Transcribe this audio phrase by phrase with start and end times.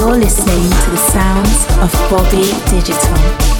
[0.00, 3.59] You're listening to the sounds of Bobby Digital.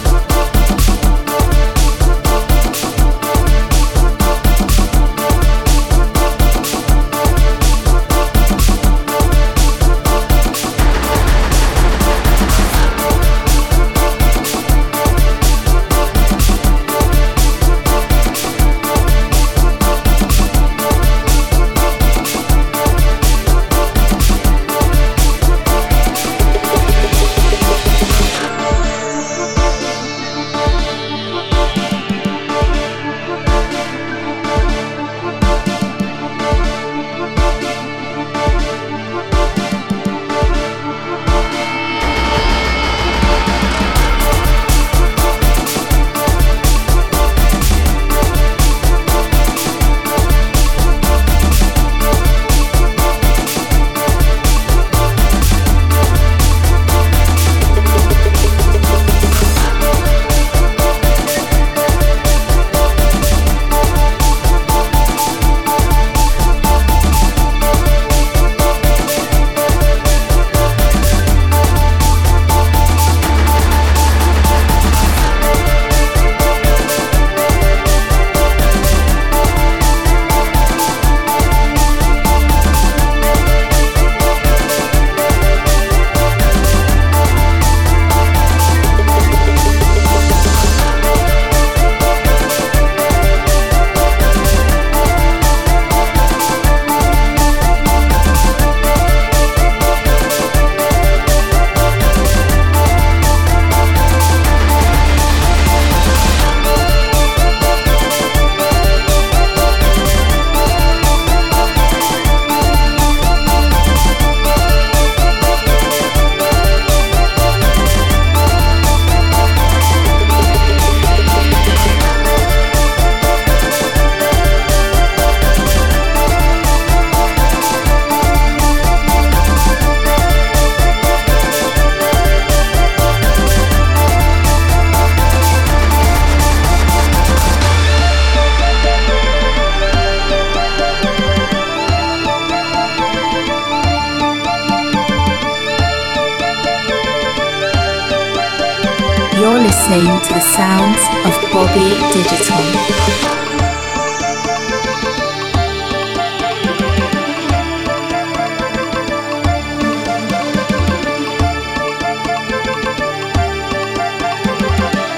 [149.51, 152.63] You're listening to the sounds of Bobby Digital.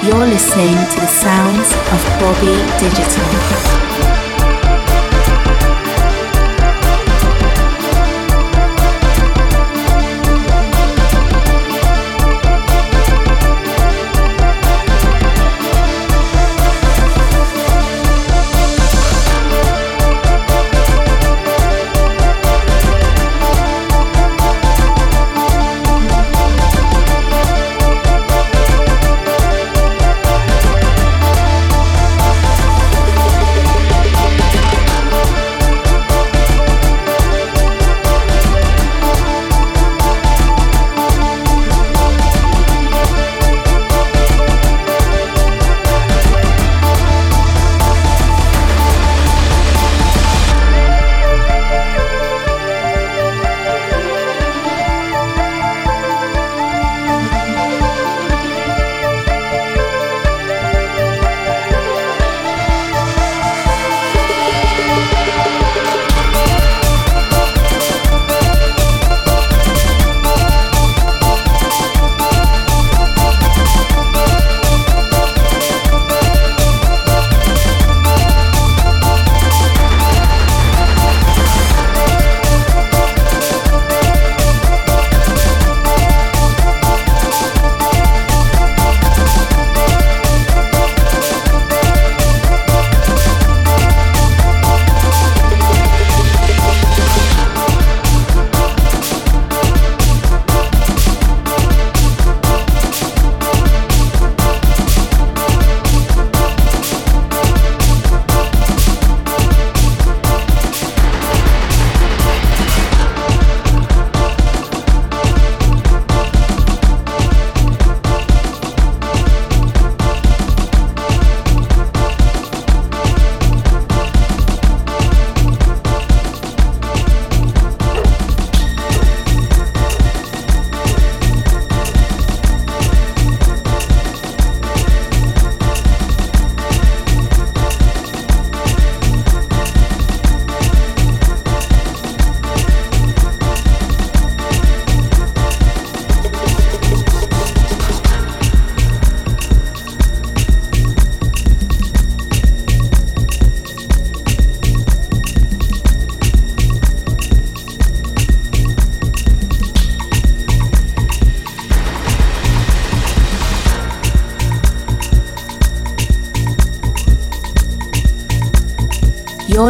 [0.03, 3.82] You're listening to the sounds of Bobby Digital.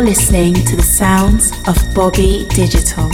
[0.05, 3.09] Listening to the sounds of Bobby Digital.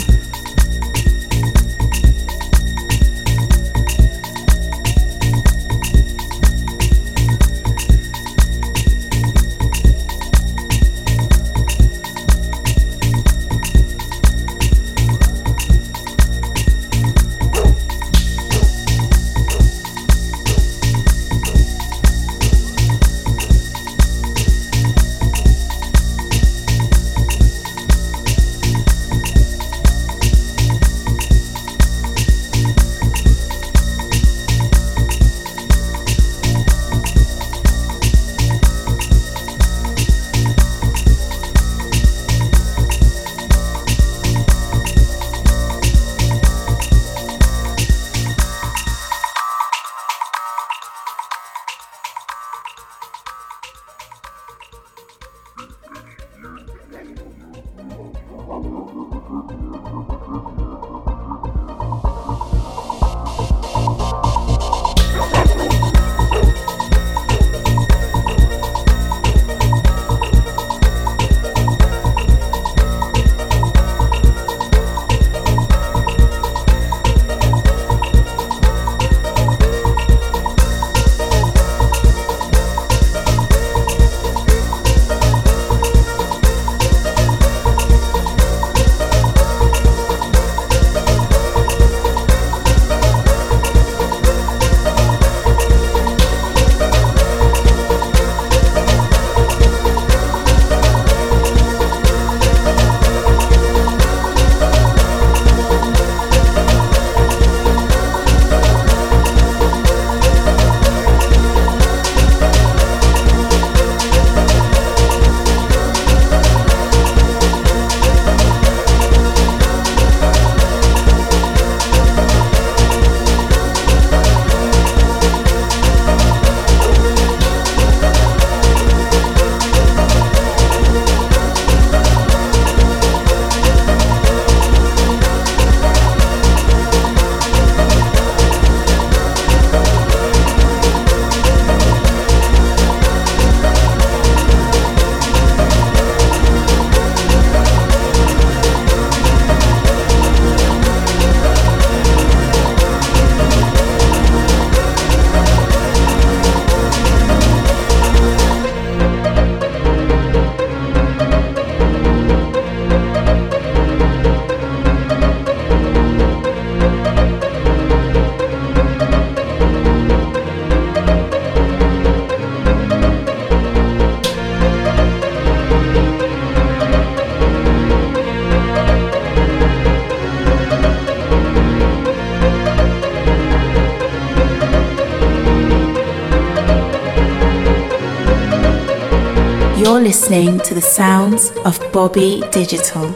[190.29, 193.07] Listening to the sounds of Bobby Digital.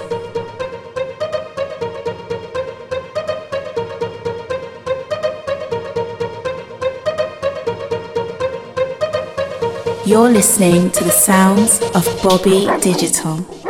[10.03, 13.62] You're listening to the sounds of Bobby Digital.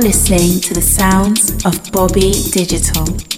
[0.00, 3.29] Listening to the sounds of Bobby Digital.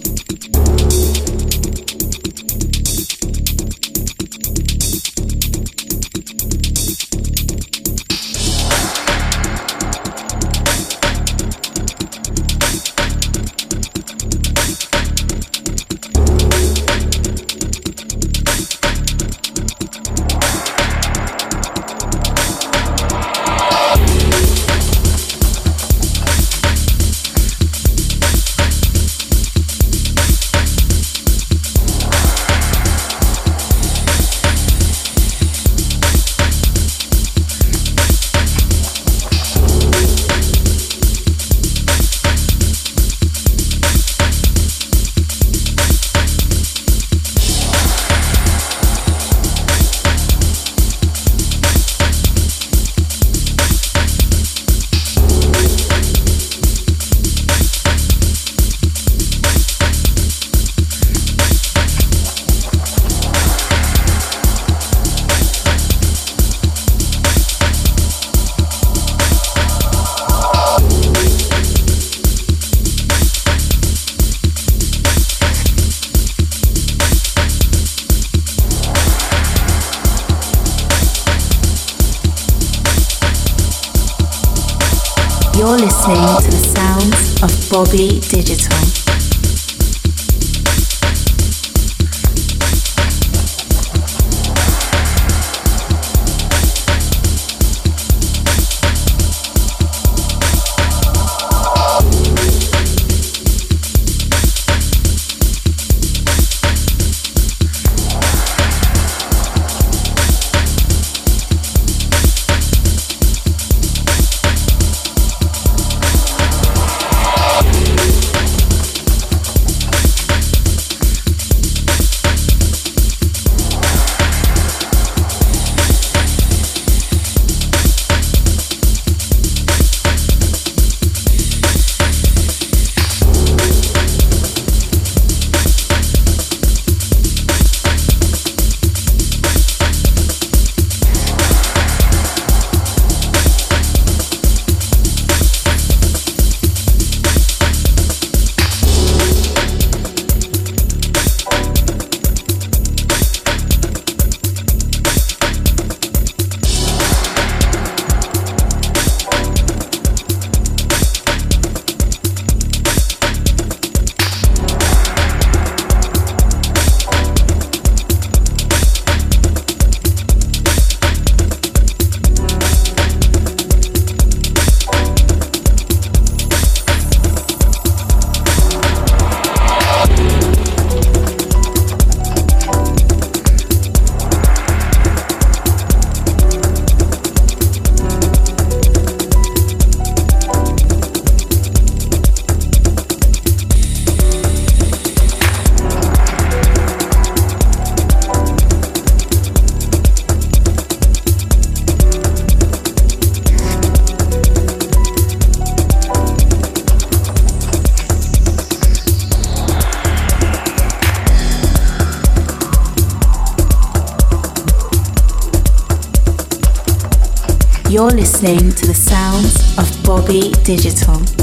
[218.23, 221.42] Listening to the sounds of Bobby Digital.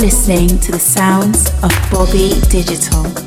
[0.00, 3.19] Listening to the sounds of Bobby Digital.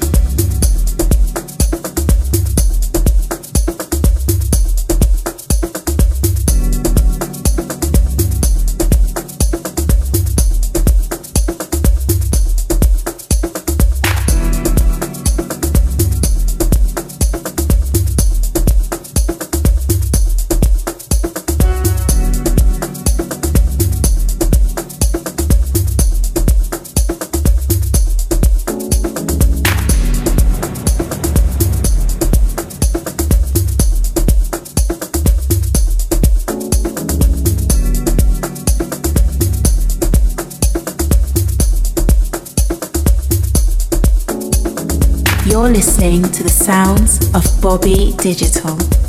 [46.03, 49.02] Listening to the sounds of Bobby Digital.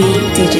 [0.00, 0.59] Bobby Digital.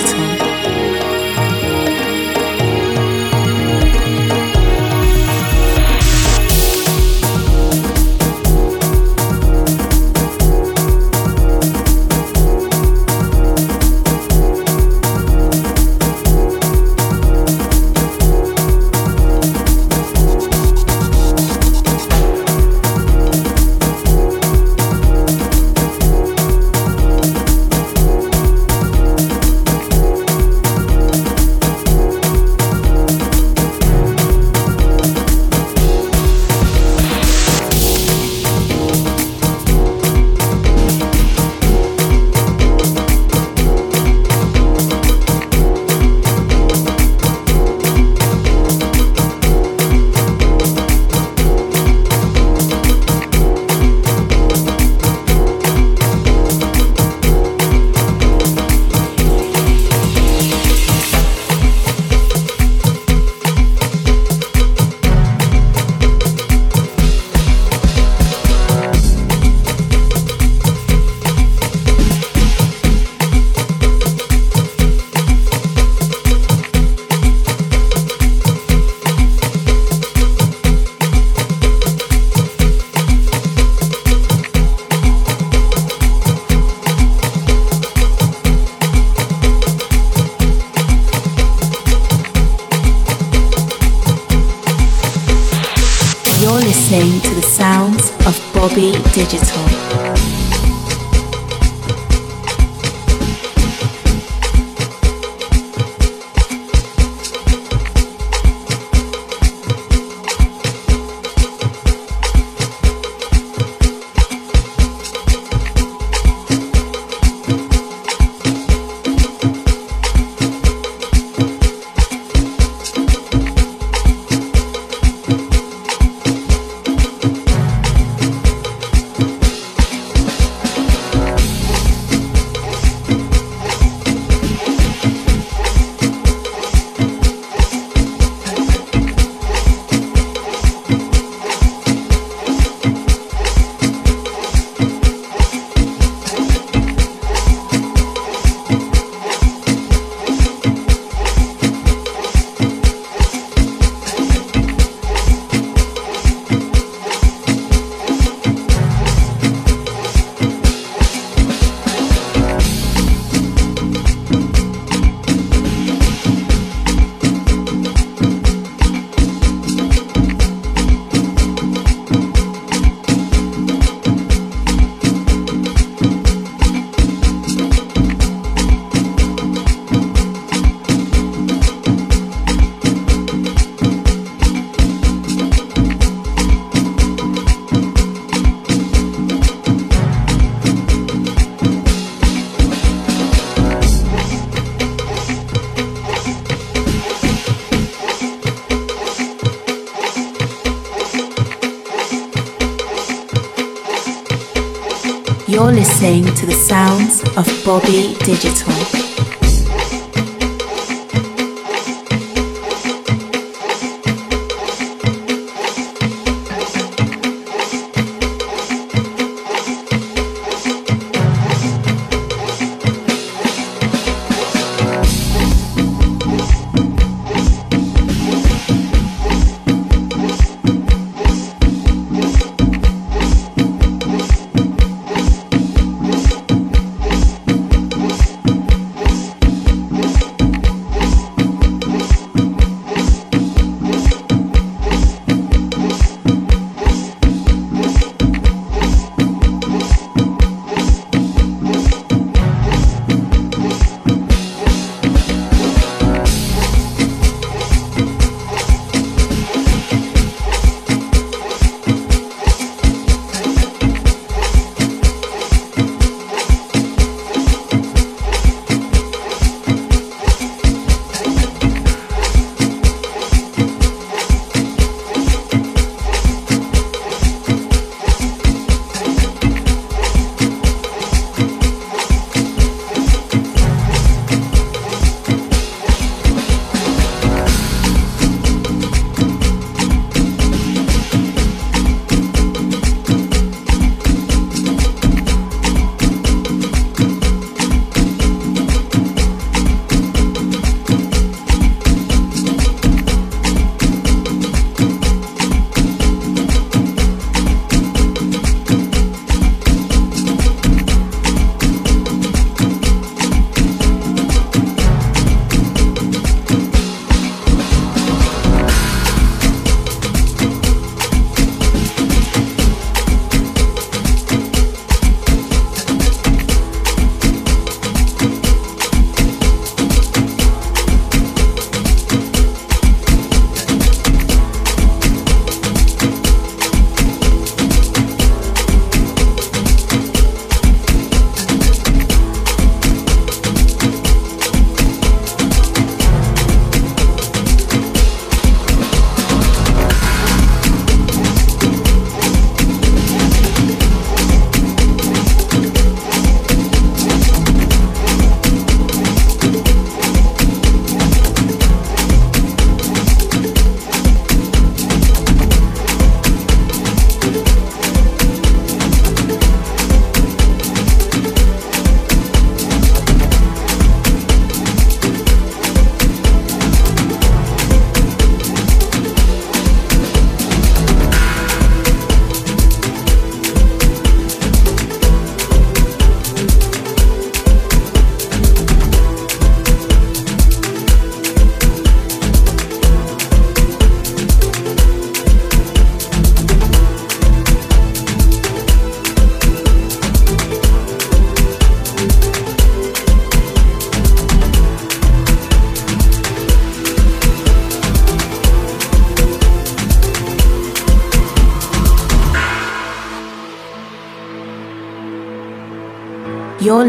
[206.00, 208.89] Listening to the sounds of Bobby Digital.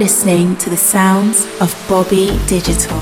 [0.01, 2.99] Listening to the sounds of Bobby Digital.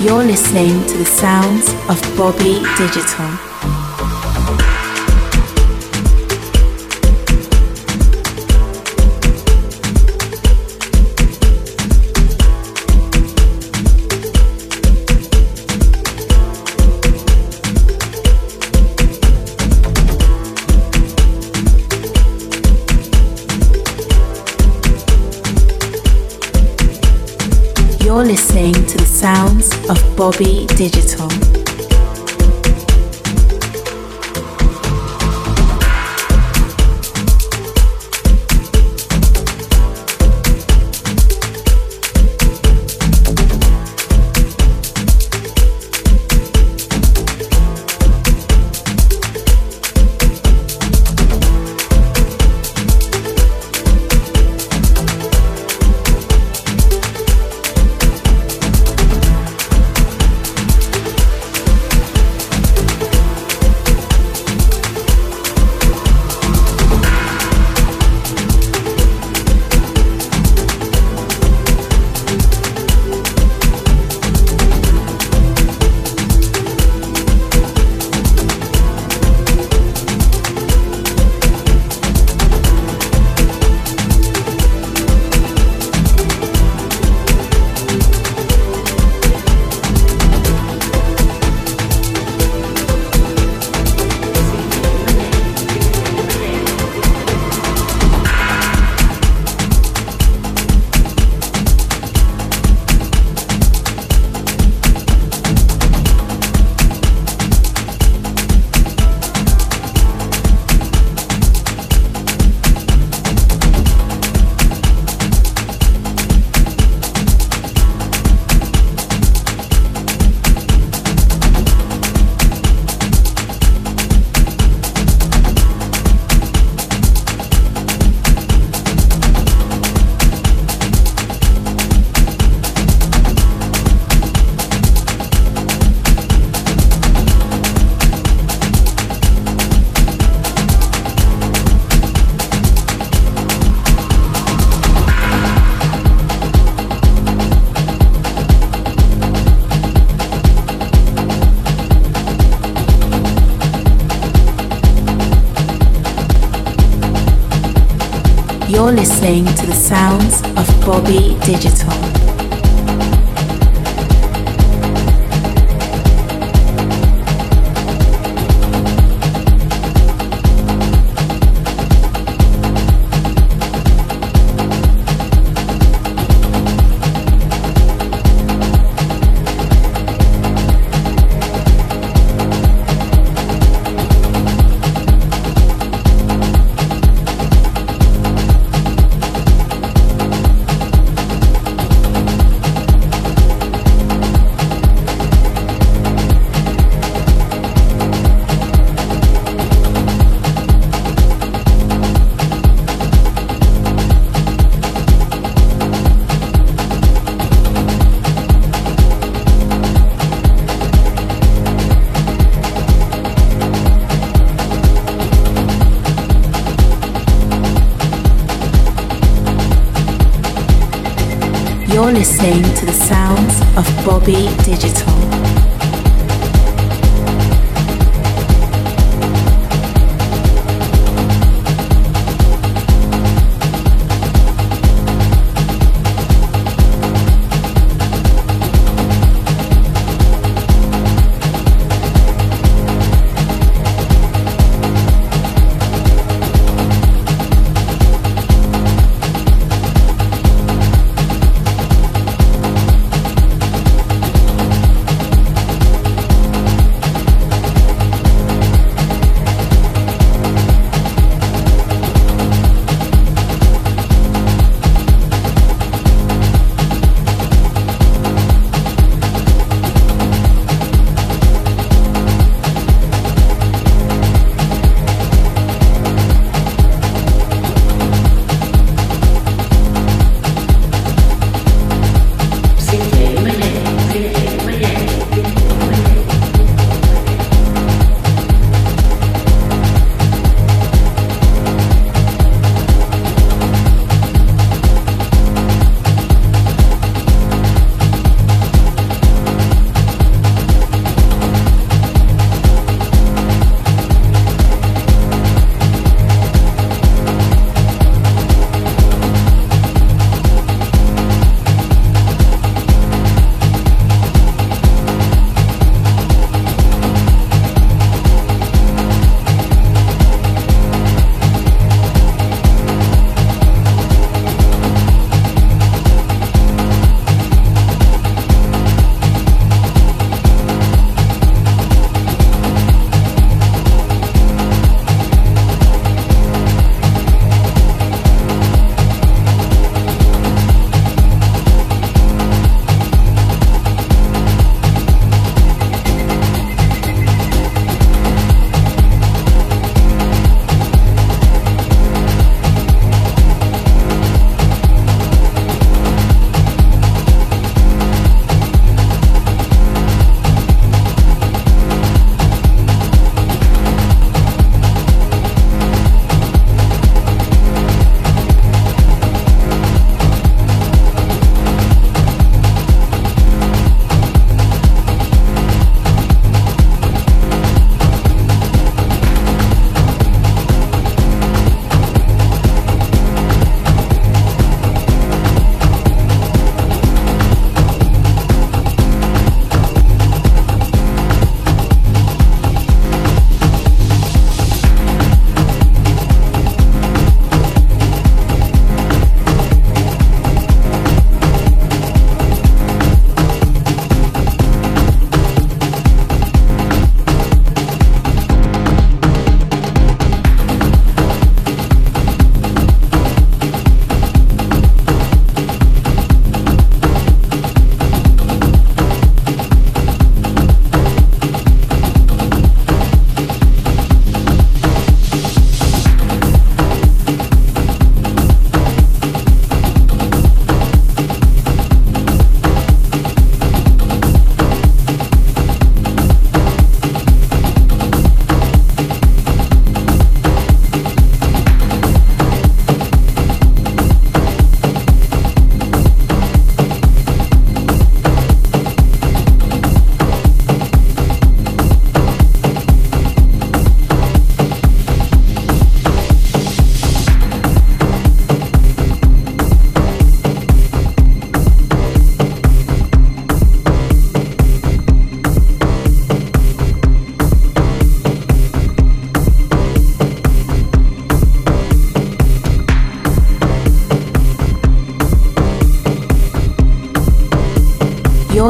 [0.00, 3.47] You're listening to the sounds of Bobby Digital.
[28.18, 31.57] You're listening to the sounds of Bobby Digital.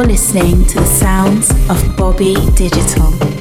[0.09, 3.38] Listening to the sounds of Bobby Digital.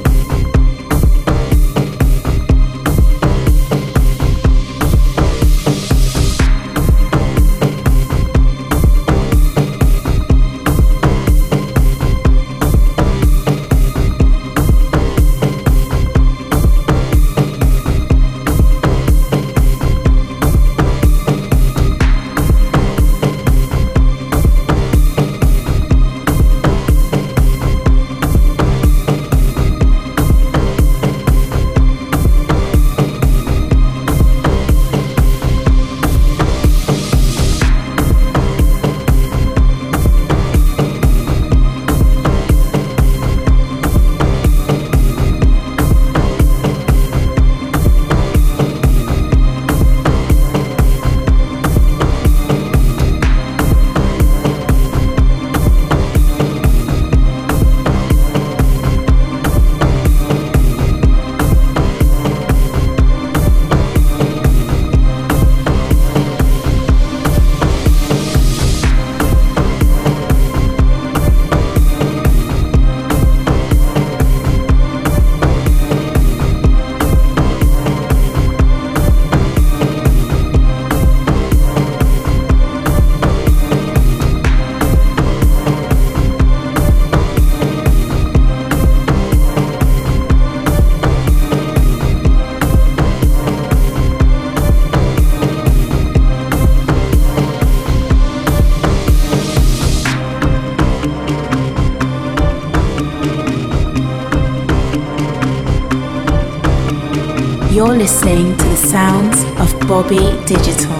[107.98, 110.94] Listening to the sounds of Bobby Digital.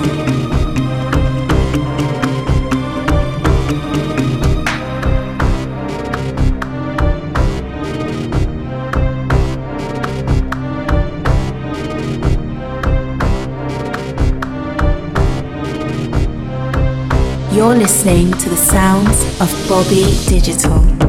[17.54, 21.07] You're listening to the sounds of Bobby Digital.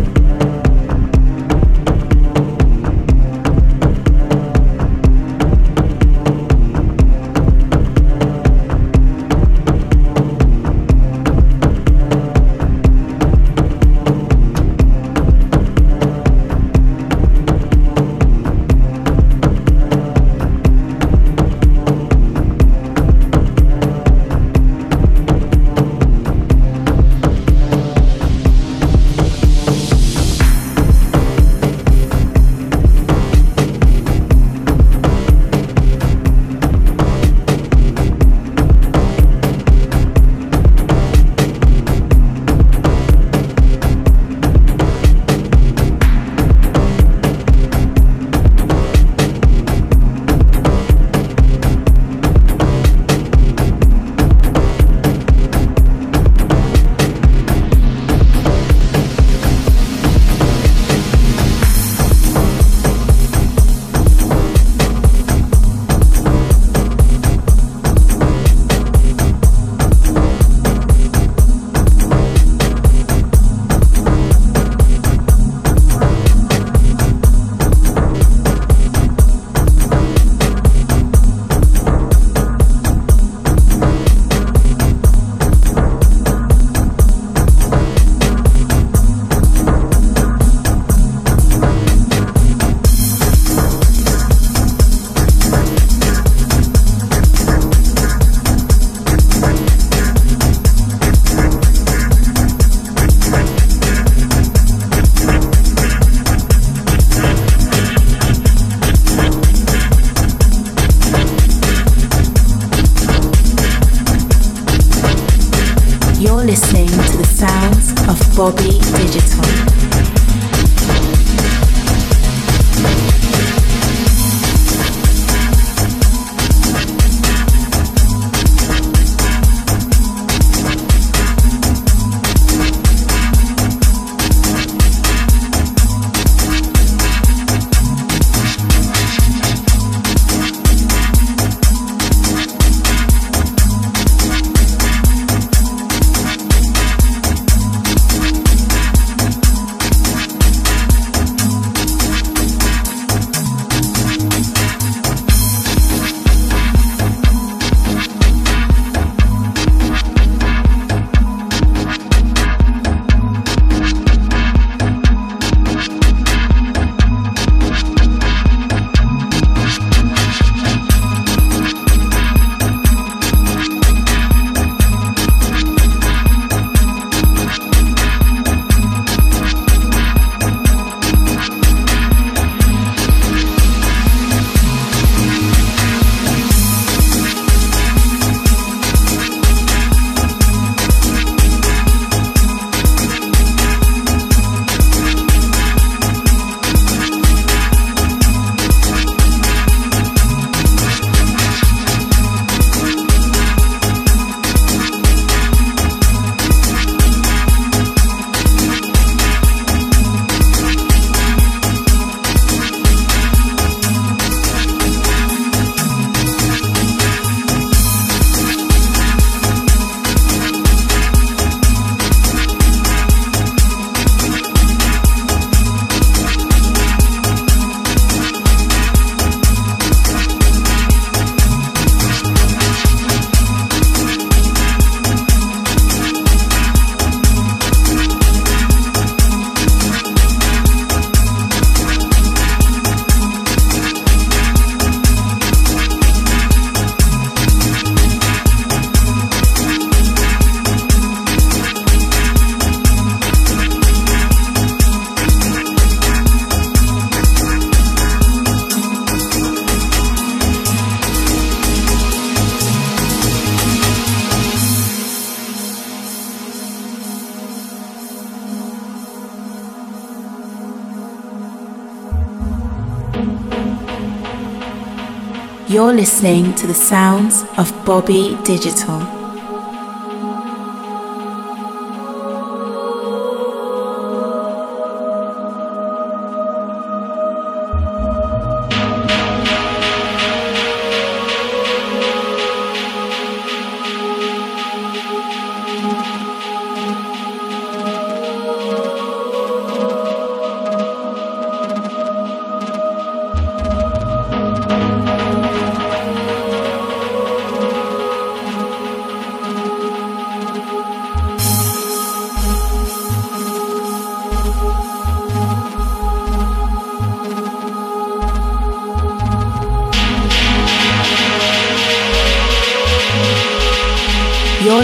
[275.90, 279.19] You're listening to the sounds of Bobby Digital.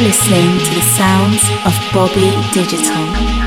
[0.05, 3.44] Listening to the sounds of Bobby Digital.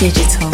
[0.00, 0.51] Digital.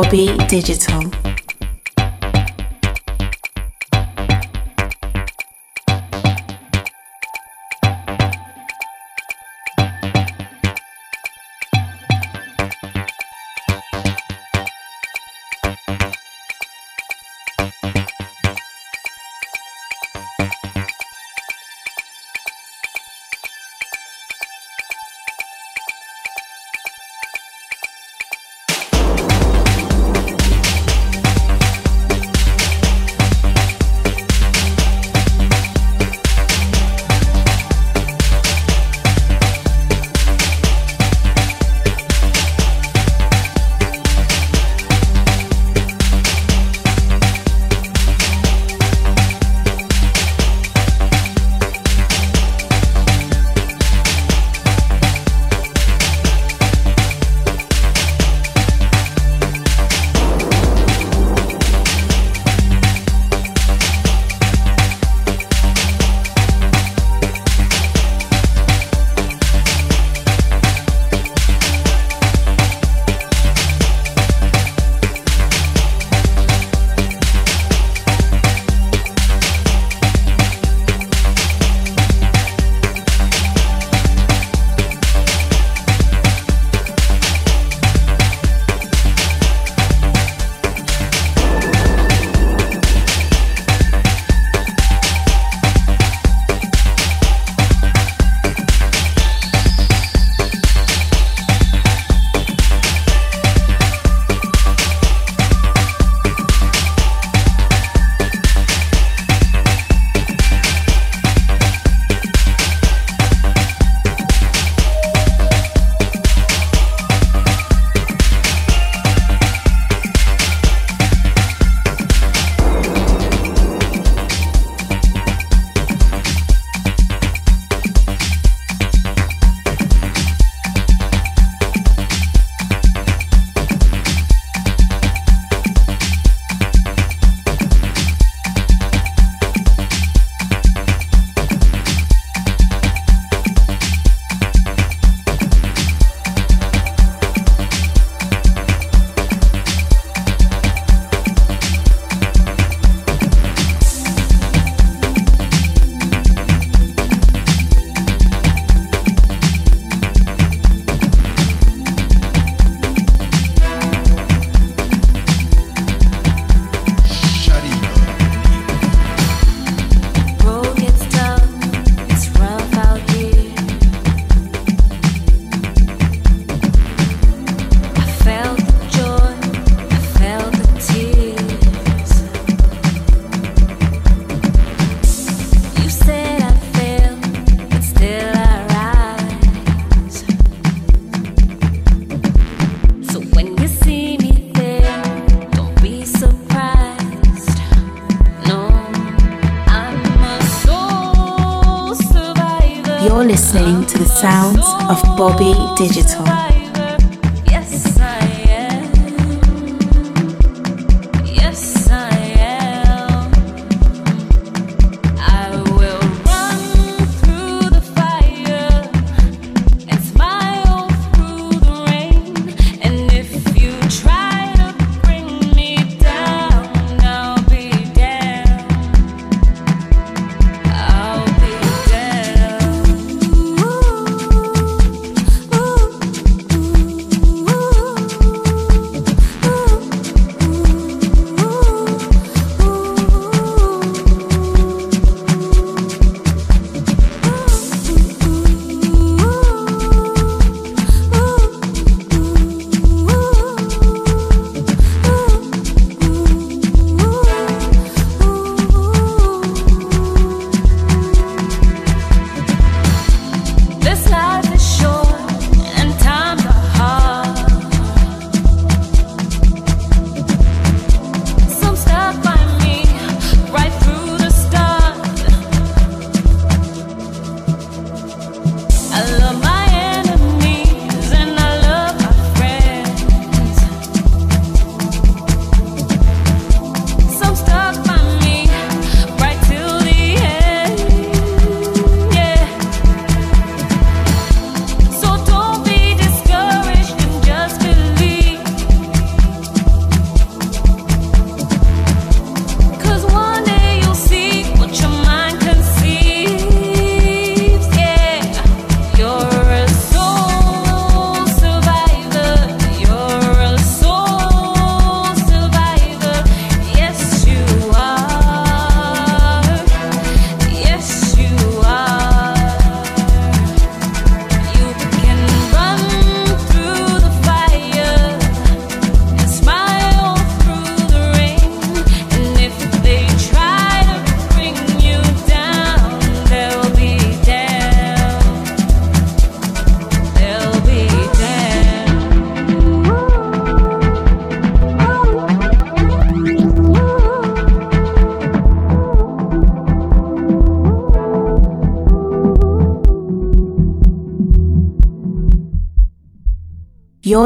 [0.00, 0.97] Bobby Digital.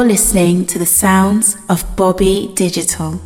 [0.03, 3.21] You're listening to the sounds of Bobby Digital.